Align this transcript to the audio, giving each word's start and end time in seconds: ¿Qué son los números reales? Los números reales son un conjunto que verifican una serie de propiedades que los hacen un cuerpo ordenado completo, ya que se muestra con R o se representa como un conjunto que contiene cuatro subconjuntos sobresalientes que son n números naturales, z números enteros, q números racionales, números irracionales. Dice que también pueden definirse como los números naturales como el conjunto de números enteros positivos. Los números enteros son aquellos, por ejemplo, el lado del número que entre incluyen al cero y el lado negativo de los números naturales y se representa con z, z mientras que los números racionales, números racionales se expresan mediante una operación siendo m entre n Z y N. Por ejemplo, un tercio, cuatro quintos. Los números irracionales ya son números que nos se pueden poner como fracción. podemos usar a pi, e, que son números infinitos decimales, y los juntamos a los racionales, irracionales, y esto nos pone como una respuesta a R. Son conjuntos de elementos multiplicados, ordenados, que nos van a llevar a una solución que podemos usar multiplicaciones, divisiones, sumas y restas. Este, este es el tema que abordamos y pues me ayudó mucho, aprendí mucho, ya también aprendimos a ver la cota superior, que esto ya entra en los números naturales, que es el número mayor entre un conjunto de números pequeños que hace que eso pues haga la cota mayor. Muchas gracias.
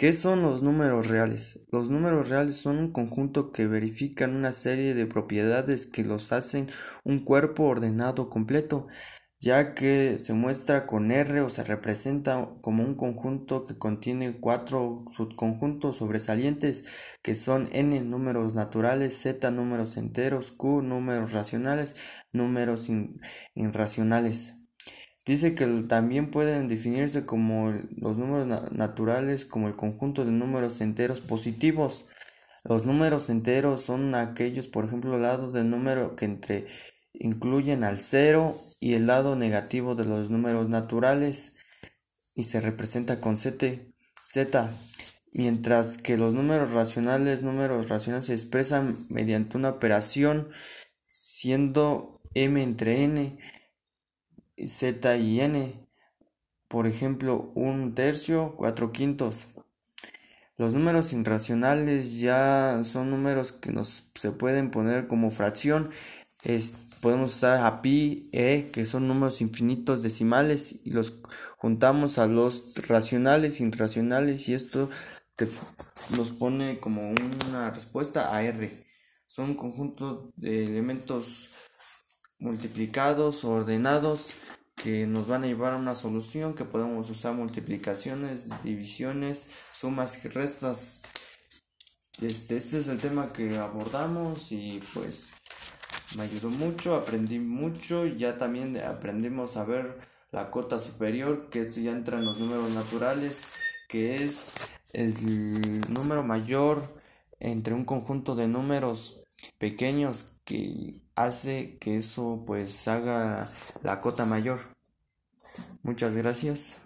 ¿Qué 0.00 0.14
son 0.14 0.40
los 0.40 0.62
números 0.62 1.08
reales? 1.08 1.60
Los 1.70 1.90
números 1.90 2.30
reales 2.30 2.56
son 2.56 2.78
un 2.78 2.90
conjunto 2.90 3.52
que 3.52 3.66
verifican 3.66 4.34
una 4.34 4.52
serie 4.52 4.94
de 4.94 5.04
propiedades 5.04 5.86
que 5.86 6.04
los 6.04 6.32
hacen 6.32 6.70
un 7.04 7.22
cuerpo 7.22 7.64
ordenado 7.64 8.30
completo, 8.30 8.86
ya 9.40 9.74
que 9.74 10.16
se 10.16 10.32
muestra 10.32 10.86
con 10.86 11.12
R 11.12 11.42
o 11.42 11.50
se 11.50 11.64
representa 11.64 12.48
como 12.62 12.82
un 12.82 12.94
conjunto 12.96 13.64
que 13.66 13.76
contiene 13.76 14.40
cuatro 14.40 15.04
subconjuntos 15.14 15.98
sobresalientes 15.98 16.86
que 17.22 17.34
son 17.34 17.68
n 17.70 18.00
números 18.00 18.54
naturales, 18.54 19.20
z 19.20 19.50
números 19.50 19.98
enteros, 19.98 20.50
q 20.50 20.80
números 20.80 21.34
racionales, 21.34 21.94
números 22.32 22.88
irracionales. 23.54 24.59
Dice 25.26 25.54
que 25.54 25.66
también 25.88 26.30
pueden 26.30 26.68
definirse 26.68 27.26
como 27.26 27.72
los 27.96 28.16
números 28.16 28.72
naturales 28.72 29.44
como 29.44 29.68
el 29.68 29.76
conjunto 29.76 30.24
de 30.24 30.32
números 30.32 30.80
enteros 30.80 31.20
positivos. 31.20 32.06
Los 32.64 32.86
números 32.86 33.30
enteros 33.30 33.82
son 33.82 34.14
aquellos, 34.14 34.68
por 34.68 34.84
ejemplo, 34.84 35.16
el 35.16 35.22
lado 35.22 35.52
del 35.52 35.70
número 35.70 36.16
que 36.16 36.24
entre 36.24 36.66
incluyen 37.12 37.84
al 37.84 38.00
cero 38.00 38.58
y 38.80 38.94
el 38.94 39.06
lado 39.06 39.36
negativo 39.36 39.94
de 39.94 40.06
los 40.06 40.30
números 40.30 40.68
naturales 40.68 41.54
y 42.34 42.44
se 42.44 42.60
representa 42.60 43.20
con 43.20 43.36
z, 43.36 43.78
z 44.24 44.70
mientras 45.32 45.98
que 45.98 46.16
los 46.16 46.34
números 46.34 46.72
racionales, 46.72 47.42
números 47.42 47.88
racionales 47.88 48.26
se 48.26 48.34
expresan 48.34 49.06
mediante 49.10 49.56
una 49.56 49.70
operación 49.70 50.48
siendo 51.06 52.20
m 52.34 52.62
entre 52.62 53.04
n 53.04 53.38
Z 54.66 55.16
y 55.16 55.40
N. 55.40 55.86
Por 56.68 56.86
ejemplo, 56.86 57.50
un 57.54 57.94
tercio, 57.94 58.54
cuatro 58.56 58.92
quintos. 58.92 59.48
Los 60.56 60.74
números 60.74 61.12
irracionales 61.12 62.20
ya 62.20 62.82
son 62.84 63.10
números 63.10 63.50
que 63.50 63.72
nos 63.72 64.10
se 64.14 64.30
pueden 64.30 64.70
poner 64.70 65.06
como 65.08 65.30
fracción. 65.30 65.90
podemos 67.00 67.34
usar 67.34 67.64
a 67.64 67.80
pi, 67.80 68.28
e, 68.32 68.70
que 68.72 68.84
son 68.84 69.08
números 69.08 69.40
infinitos 69.40 70.02
decimales, 70.02 70.76
y 70.84 70.90
los 70.90 71.14
juntamos 71.56 72.18
a 72.18 72.26
los 72.26 72.74
racionales, 72.86 73.60
irracionales, 73.60 74.48
y 74.48 74.54
esto 74.54 74.90
nos 76.16 76.30
pone 76.30 76.78
como 76.78 77.10
una 77.48 77.70
respuesta 77.70 78.34
a 78.34 78.42
R. 78.42 78.70
Son 79.26 79.54
conjuntos 79.54 80.30
de 80.36 80.64
elementos 80.64 81.69
multiplicados, 82.40 83.44
ordenados, 83.44 84.34
que 84.74 85.06
nos 85.06 85.28
van 85.28 85.44
a 85.44 85.46
llevar 85.46 85.74
a 85.74 85.76
una 85.76 85.94
solución 85.94 86.54
que 86.54 86.64
podemos 86.64 87.10
usar 87.10 87.34
multiplicaciones, 87.34 88.50
divisiones, 88.62 89.46
sumas 89.72 90.24
y 90.24 90.28
restas. 90.28 91.02
Este, 92.22 92.56
este 92.56 92.78
es 92.78 92.88
el 92.88 92.98
tema 92.98 93.32
que 93.32 93.58
abordamos 93.58 94.52
y 94.52 94.80
pues 94.94 95.32
me 96.16 96.22
ayudó 96.22 96.48
mucho, 96.48 96.96
aprendí 96.96 97.38
mucho, 97.38 98.06
ya 98.06 98.36
también 98.36 98.76
aprendimos 98.78 99.56
a 99.56 99.64
ver 99.64 99.98
la 100.32 100.50
cota 100.50 100.78
superior, 100.78 101.50
que 101.50 101.60
esto 101.60 101.80
ya 101.80 101.92
entra 101.92 102.18
en 102.18 102.24
los 102.24 102.38
números 102.38 102.70
naturales, 102.70 103.48
que 103.88 104.16
es 104.16 104.52
el 104.92 105.14
número 105.90 106.24
mayor 106.24 107.00
entre 107.38 107.74
un 107.74 107.84
conjunto 107.84 108.34
de 108.34 108.48
números 108.48 109.20
pequeños 109.58 110.32
que 110.44 111.00
hace 111.14 111.78
que 111.78 111.96
eso 111.96 112.42
pues 112.46 112.88
haga 112.88 113.48
la 113.82 114.00
cota 114.00 114.24
mayor. 114.24 114.60
Muchas 115.82 116.14
gracias. 116.14 116.80